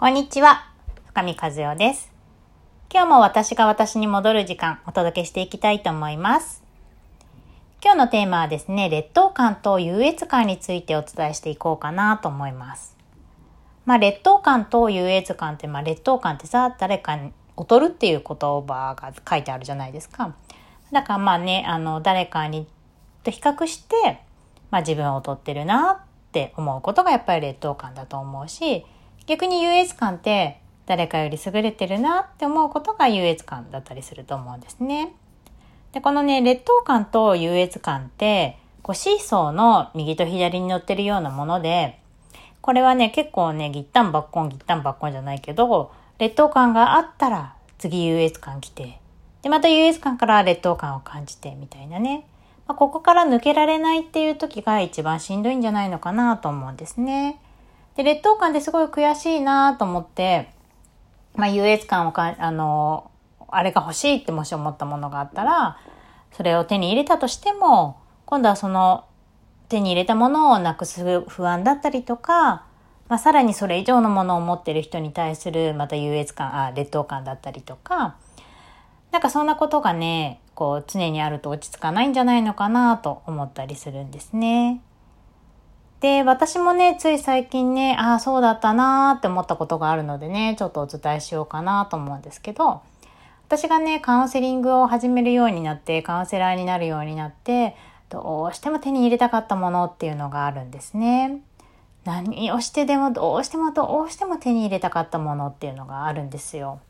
[0.00, 0.64] こんにちは、
[1.08, 2.10] 深見和代です。
[2.90, 6.64] 今日も私が私に戻る時間お届けしていきたいと思います。
[7.84, 12.96] 今日のテーマはですね、劣等感と優越感についてお伝えしていこうかなと思います。
[13.84, 20.34] まあ、劣等感と優越感って、まあ、劣等感ってさ、誰かに劣るっていう言葉が書いてあるじゃないですか。
[20.92, 22.66] だからまあね、あの、誰かに
[23.22, 24.22] と比較して、
[24.70, 28.86] まあ自分は劣ってるなって思うことがやっぱり劣等感だと思うし、
[29.30, 35.14] 逆に優越感って誰かより優れてるなって思うことが優越感だったりすると思うんですね。
[35.92, 42.00] で、このね、劣等感と優越感って、こうシーソーの右と左に乗ってるようなもので、
[42.60, 48.98] これはね、結構ね、ギッタンバッコン、ギッタンバッコンじゃないけど、劣等感があったら次優越感来て、
[49.42, 52.26] で、また優越感から劣等感を感じてみたいなね。
[52.66, 57.38] まあ、ここから抜けられないっていう時が一番しんどいんじゃないのかなと思うんですね。
[57.96, 60.50] で、劣等感ですごい悔しいなと思って、
[61.34, 63.10] まあ、優越感をか、あの、
[63.48, 65.78] あれが欲しいってもし思ったものがあったら、
[66.32, 69.04] それを手に入れたとしても、今度はその
[69.68, 72.64] 手に入れたものをなくす不安だったりとか、
[73.08, 78.16] まあ、さらにそれ以上のものを持ってる人に対するまた優越感、あ、劣等感だったりとか、
[79.10, 84.82] なんかそんなことがね、こう常にあると落ち着かないんじゃないのかなと思ったりするんですね。
[86.00, 92.80] で、私もね、つい最近ね、ああ、そうだったなーって思ったことがあるのでね、ちょっとお伝えしようかなと思うんですけど、
[93.46, 97.76] 私がね、カウンセリングを始めるようになって、カウンセラーになるようになって、
[98.08, 101.42] どうしても手に入れたかったものっていうのがあるんですね。
[102.04, 106.80] 何をしてでもどうしてもどうしても手に入れたかったものっていうのがあるんですよ。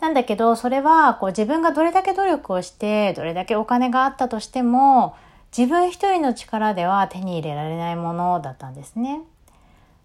[0.00, 5.14] なんだけど、それはこう自分がどれだけ努力をして、どれだけお金があったとしても、
[5.56, 9.20] 自分一人の力では手に入れられないものだったんですね。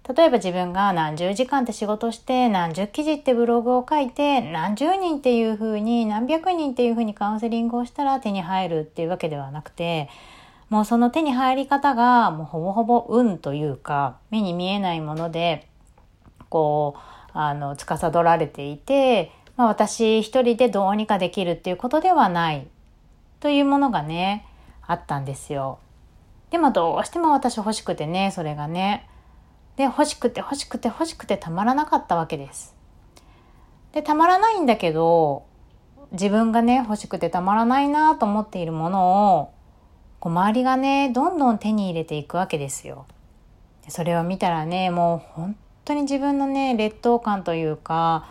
[0.08, 10.08] 例えば自分が何十時間って仕事して、何十記事ってブログを書いて、何十人っていうふうに、何百人っていうふうにカウンセリングをしたら手に入るっていうわけではなくて、
[10.70, 15.68] もうその手に入り方がもうほぼほぼ運というか、目に見えないもので、
[16.50, 17.00] こう、
[17.34, 22.68] あの、司られていて、まあ私一人でどうにかできるっていうことではない
[23.40, 24.46] というものがね、
[24.90, 25.78] あったんですよ。
[26.50, 29.08] でもどうしても私欲しくてね、それがね。
[29.76, 32.76] で、欲しくて欲しくて欲しくてたまらなかったわけです。
[33.92, 35.44] で、たまらないんだけど、
[36.12, 39.54] 自分がね、欲しくてたまらないなと思っているものを、
[40.20, 43.06] こう周りがね、どんどん手に入れていくわけですよ。
[43.90, 45.56] それを見たらね、もう本
[45.86, 48.26] 当に自分のね、劣等感というか、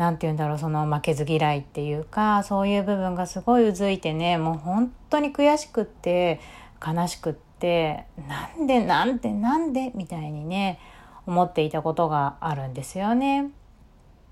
[0.00, 6.40] なんて言うんだろう、その負けず嫌いっていうか、そういう部分がすごいうずいてね、もう本当に悔しくって、
[6.84, 10.80] 悲しくって、なんでなんでなんでみたいにね、
[11.26, 13.50] 思っていたことがあるんですよね。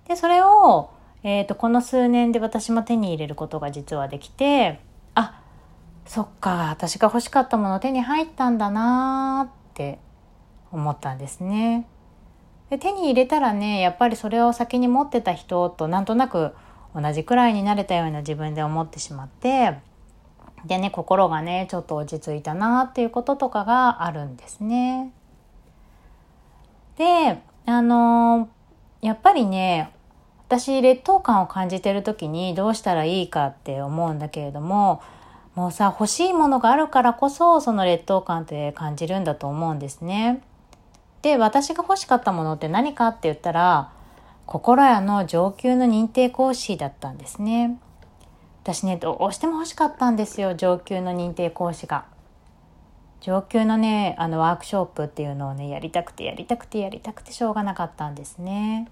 [0.09, 0.89] で、それを、
[1.23, 4.81] えっ、と、この数年で私も手に入れることが実はできて、
[5.15, 5.43] あ、
[6.07, 9.99] そっか、私が欲しかったもの手に入ったんだなーって
[10.73, 11.87] 思ったんですね。
[12.71, 16.55] で手に入れたらねやっぱりそれを先に持ってた人となんとなく
[16.95, 19.79] 同じくらいになれたような自分で思ってしまって
[20.67, 25.12] でね心がねちょっと落ち着いたなっていうこととかがあるんですね。
[26.97, 28.49] であの
[29.01, 29.93] やっぱりね
[30.49, 35.03] 私劣等感を感じてる時にどうしたらいいかって思うんだけれども
[35.55, 40.43] もうさ欲しいものがあるからこそその劣等感って感じるんだと思うんですね。
[41.23, 43.91] で、私が欲しかったものって何かって言ったら、
[44.47, 47.79] 心屋の上級の認定講師だったんですね。
[48.62, 52.05] 私ね、どうしても欲しかったんですよ、上級の認定講師が。
[53.21, 58.89] 上級のね、あのワークショップっていうのをね、やりたくてやりたくてやりたくてしょうがなかったんですね。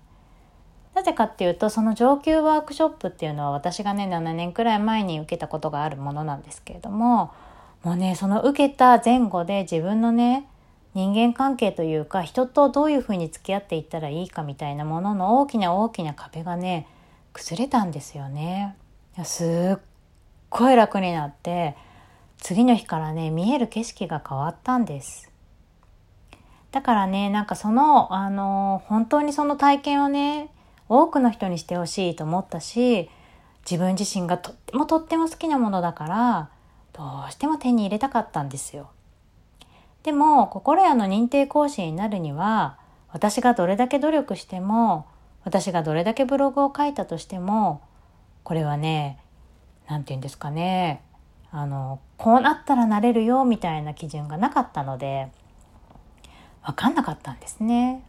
[0.94, 7.32] なぜかっていうと、その上級ワークショップっていうのは私がね、7年くらい前に受けたことがあるものなんですけれども、
[7.84, 10.48] もうね、その受けた前後で自分のね、
[10.96, 16.88] 人間関係というか人とどういうふうに付き合っていったらいいかみたいなものの大きな大きな壁がね
[17.34, 18.74] 崩れたんですよね。
[19.22, 19.80] すっ
[20.48, 21.76] ごい楽になって
[22.38, 25.30] 次の日からね見える景色が変わったんです。
[26.72, 30.48] だからねなんかそのあの本当にその体験をね
[30.88, 33.10] 多くの人にしてほしいと思ったし
[33.70, 36.48] 自分自身がとってもとっても好きなものだから
[36.94, 38.88] どうしても手に入れたかったんですよ。
[40.06, 42.78] でも心屋の認定講師になるには
[43.12, 45.06] 私がどれだけ努力しても
[45.44, 47.82] 私がどれだけブログを書いたとしても
[48.42, 49.18] これはね
[49.86, 51.02] 何て言うんですかね
[51.50, 55.28] あのこうなったらなれるよみたいな基準がなかったので
[56.66, 58.02] 分かんなかったんですね。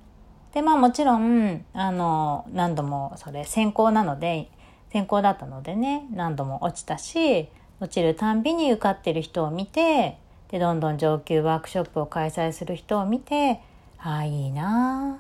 [0.53, 4.50] で、まあもちろん、あの、何度もそれ先行なので、
[4.91, 10.17] 先行だったのでね、何度も落ちたし、落ちるたんびに受かってる人を見て、
[10.49, 13.61] で、どんどん上級ワークショップを開催する人を見て、
[13.99, 15.19] ああ、いいな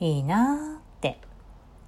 [0.00, 1.18] いいなって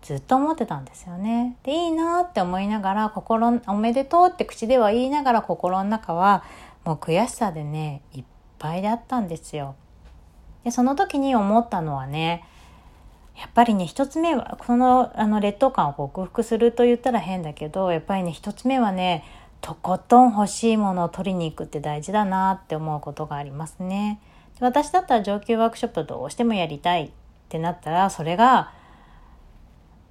[0.02, 1.56] ずっと思ってたんですよね。
[1.64, 6.44] で、いいなって思いながら、心、おめでとうって口では言いながら心の中は、
[6.84, 8.24] もう悔しさでね、いっ
[8.58, 9.74] ぱいだったんですよ。
[10.64, 12.44] で、その時に思ったのはね、
[13.36, 19.24] やっぱりね、一つ目は、この、あの、劣等感を克服すると言ったら変だけど、やっぱりね、一つ目はね、
[19.60, 24.20] とことん欲しいものを取りに行くって大事だなって思うことがありますね。
[24.60, 27.10] 私だったら上級ワークショップどうしてもやりたいっ
[27.48, 28.72] てなったら、それが、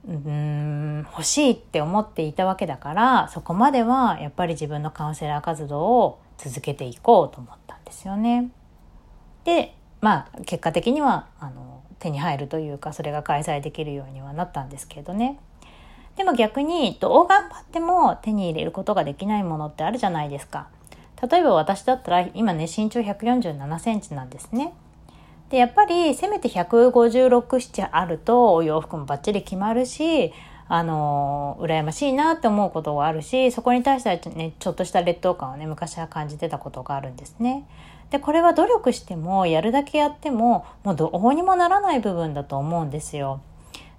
[0.07, 8.51] うん、欲しいって思っていたわけだから、そこまではやっぱり自分のカウンセラー活動を続けていこうと思ったんですよね。
[9.45, 15.39] で、まあ、結果的には、あの、手に入るというか、それが開催できるようにはなったんですけどね。
[16.15, 20.67] でも逆に、どう頑張っても手に入れることができないものってあるじゃないですか。
[21.29, 24.73] 例えば私だったら、今ね、身長147センチなんですね。
[25.49, 30.33] で、やっぱりせめて156、7あるとお洋服もバッチリ決まるし、
[30.67, 37.67] あの、羨ましいなって思うことがあるし、そこに対してはね、ちょっとした劣等感をね、昔は感じてたことがあるんですね。
[38.09, 43.41] で、これは努力しても、やるだけやっても、もうどうにもならない部分だと思うんですよ。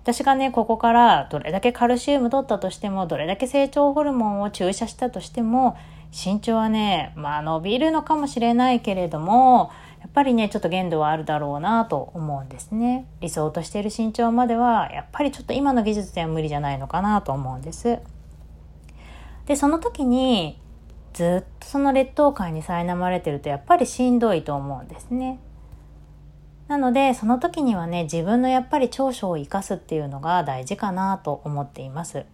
[0.06, 5.76] 私がね、ここからどれだけカルシウム取ったとしても、どれだけ成長ホルモンを注射したとしても、
[6.12, 13.08] 身長はね、まあ伸びるのかもしれないけれども、やっぱりね、ちょっと限度はあるだろうなと思うんですね。
[13.20, 17.98] 理想としている身長までは、やっぱりちょっと今の技術では無理じゃないのかなと思うんです。
[19.46, 20.60] で、その時に、
[21.14, 25.40] ずっとその劣等感に苛まれてると、やっぱりしんどいと思うんですね。
[26.68, 32.24] なので、その時にはね、自分のやっぱり長所を生かすっていうのが大事かなと思っています。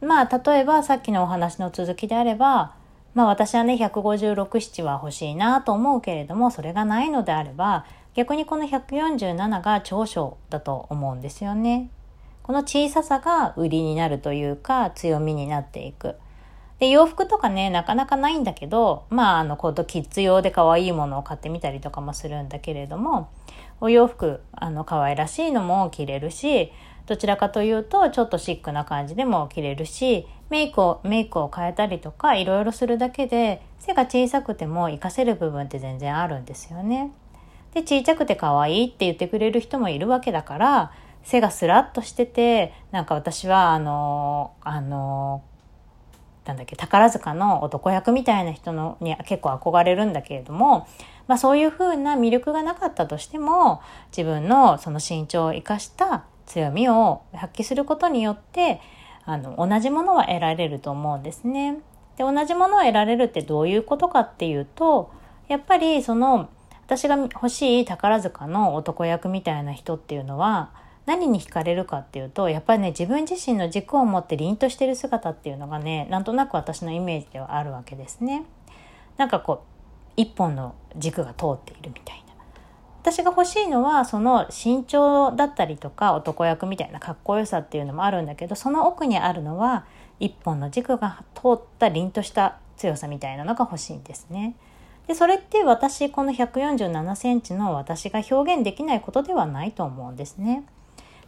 [0.00, 2.74] まあ、例えばさっきのお話の続きであれば、
[3.14, 11.90] まあ私はね、156、7は欲しいなと思うけれども、それがないのであれば、逆にこの147が長所だと思うんですよね。
[12.42, 16.16] この小ささが売りになるというか、強みになっていく。
[16.78, 23.28] で、洋服とかね、なかなかないんだけど、まあ、あの、こう、キッズ用で可愛いものを買ってみたりとかもするんだけれども、
[23.80, 26.72] お洋服、あの、可愛らしいのも着れるし、
[27.06, 37.12] どちらかというと、ちょっとシックな感じでも着れるし、メイクを、メイクを変えたりとか、いろいろするだけで、背が小さくても活かせる部分って全然あるんですよね。
[37.74, 40.92] で、小さくて可愛いって言ってくれる人もいるわけだから、
[41.22, 45.42] 背がスラッとしてて、なんか私は、あの、あの、
[46.44, 50.86] なんだっけ、宝塚の男役みたいな人のに結構憧れるんだけれども、
[51.26, 53.80] まあそういう風な魅力がなかったとしても、
[54.16, 58.80] 自分のその身長を生かした強みを発揮することによって、
[59.24, 61.78] あの、同じものは得られると思うんですね。
[62.16, 65.10] で、同じものを得られるってどういうことかっていうと、
[65.48, 66.48] やっぱりその、
[66.86, 70.70] 私が欲しい宝塚の男役みたいな人っていうのは、
[71.06, 78.44] 何に惹かれるかっていうと、やっぱりね、自分自身の軸を持って凛としてる姿っていうのがね、なんとなく私のイメージではあるわけですね。
[79.16, 79.74] なんかこう、
[80.16, 82.24] 一本の軸が通っているみたいな。
[83.04, 89.84] 私が欲しいのはその身長だったりとか男役みたいなかっこよさっていうのもあるんだけどその奥にあるのは
[90.20, 94.56] 一本の軸が通った凛とした強さみたいなのが欲しいんですね。
[95.06, 100.64] でそれって私この147センチの私が表現できないことではないと思うんですね。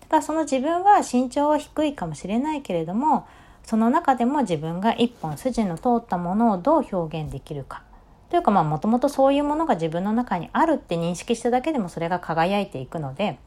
[0.09, 3.27] ただその自分は身長は低いかもしれないけれども
[3.65, 7.83] その中でも自分が一本筋の通ったものをどう表現できるか
[8.31, 13.39] というかまあもともとそういうものが自分の中にあるって認識しただけでもそれが輝いていくので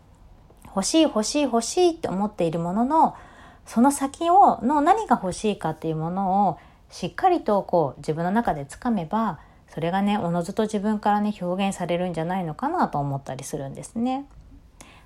[0.68, 3.16] 欲しい欲しい欲しいって思っているものの
[3.66, 14.26] その先をの何が欲しいかっていうものをしっかりとこう自分の中でつかめばそれがねおのずと自分からね表現されるんじゃないのかなと思ったりするんですね。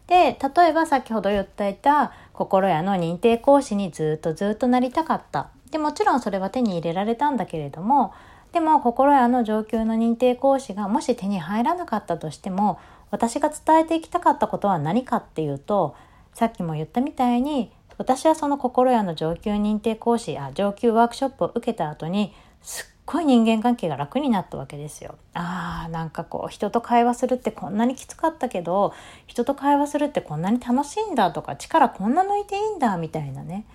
[0.08, 5.50] で例えば先ほど言っていた心屋の認定講師にずっとずっとなりたかった。
[5.74, 8.14] でもちろんそれは手に入れられたんだけれども
[8.52, 12.80] でも心屋の上級の認定講師がもし手に入らなかったとしても
[13.10, 15.96] 私が伝えていきたかったことは何かっていうと
[16.36, 25.16] さっきも言ったみたいに私はその心屋の上級認定講師や上級ワークショップを受けた後にすっごい人間関係が楽になったわけですよ。
[25.34, 28.94] あーなんかこう人と会話するってこんなにきつかったけど
[29.28, 33.66] 人と会話するってこんなに楽しいんだとか力こんな抜いていいんだみたいなね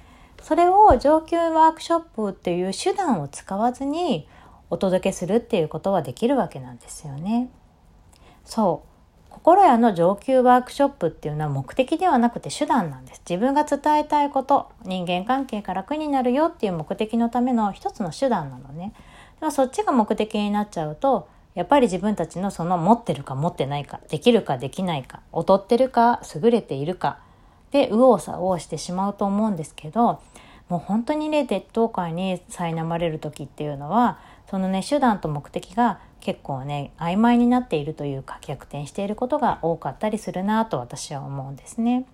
[0.42, 4.26] それを上級ワークショップっていう手段を使わずに
[4.70, 7.50] お届けするっていうことはできるわけなんですよね。
[8.44, 8.88] そう。
[9.30, 13.22] 心屋の上級ワークショップっていうのは目的ではなくて手段なんです。
[13.28, 18.92] 自分が伝えたいこと、人間関係が楽になるよっていう目的のための一つの手段なのね。
[19.40, 27.18] でもそっちが目的になっちゃうと、やっぱり自分たちのその持ってるか持ってないか、できるかできないか、劣ってるか優れているか
[27.70, 30.20] で右往左往してしまうと思うんですけど、
[30.68, 34.18] もう本当にね、劣等感に苛まれる時っていうのは、
[34.50, 42.06] そのね、手段と目的が結構ね曖昧になっているというか逆転していることが多かったりするなと私は思うんですね。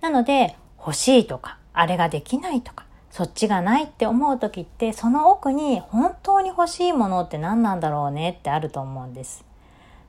[0.00, 2.85] なので欲しいとかあれができないとか
[3.16, 9.42] そっちがないって思う時ってその奥に本当に欲しいものって何なんだろうねってあると思うんです。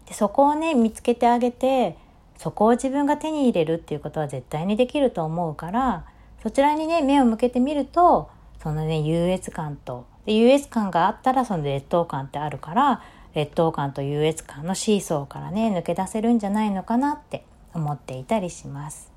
[0.07, 1.95] でそこをね見つけてあげて
[2.35, 6.03] そこを自分が手に入れるっていうことは絶対にできると思うから
[6.43, 8.29] そちらにね目を向けてみると
[8.61, 13.01] そのね優越感と優越感があったらその劣等感ってあるから
[13.33, 19.15] 劣等感と優越感のシーソーからね抜け出せるんじゃないのかなって思っていたりします。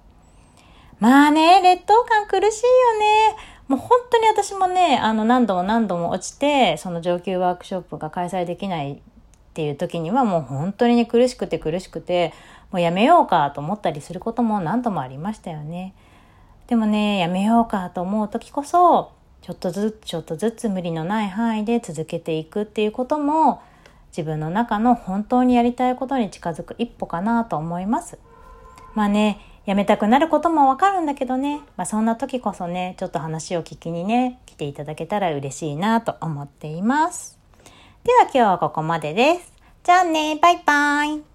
[1.00, 3.36] まあね、劣等感苦しいよね。
[3.70, 8.98] もう本当に私もね、あの何度も何度も落ちて、その上級ワークショップが開催できないっ
[9.54, 12.34] ていう時にはもう本当にね苦しくて苦しくて、
[12.72, 15.94] もうやめようかと思ったりすることも何度もありましたよね。
[16.66, 23.62] でもね、やめようかと思う時こそ、ちょっとずつちょっとずつ無理のない範囲で続けていくっていうことも
[24.08, 28.18] 自分の中の本当にやりたいことに近づく一歩かなと思います。
[28.96, 37.38] まあね、やめたくなることもわかるんだけどね、まあそんな時こそね、ちょっと話を聞きにね、来ていただけたら嬉しいなと思っています。
[38.04, 39.52] では今日はここまでです。
[39.84, 41.29] じゃあね、バイバイ。